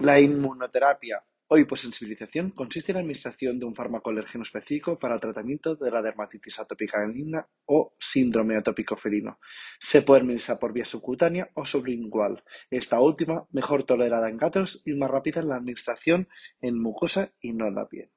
La 0.00 0.18
inmunoterapia 0.18 1.22
o 1.48 1.58
hiposensibilización 1.58 2.50
pues, 2.50 2.56
consiste 2.56 2.92
en 2.92 2.94
la 2.94 3.00
administración 3.00 3.58
de 3.58 3.66
un 3.66 3.74
fármaco 3.74 4.08
alérgeno 4.08 4.44
específico 4.44 4.98
para 4.98 5.14
el 5.16 5.20
tratamiento 5.20 5.74
de 5.76 5.90
la 5.90 6.00
dermatitis 6.00 6.58
atópica 6.58 7.00
canina 7.00 7.46
o 7.66 7.94
síndrome 7.98 8.56
atópico 8.56 8.96
felino. 8.96 9.38
Se 9.78 10.00
puede 10.00 10.22
administrar 10.22 10.58
por 10.58 10.72
vía 10.72 10.86
subcutánea 10.86 11.50
o 11.54 11.66
sublingual, 11.66 12.42
esta 12.70 12.98
última 13.00 13.46
mejor 13.50 13.84
tolerada 13.84 14.30
en 14.30 14.38
gatos 14.38 14.80
y 14.86 14.94
más 14.94 15.10
rápida 15.10 15.40
en 15.40 15.48
la 15.48 15.56
administración 15.56 16.28
en 16.62 16.80
mucosa 16.80 17.32
y 17.40 17.52
no 17.52 17.68
en 17.68 17.74
la 17.74 17.86
piel. 17.86 18.09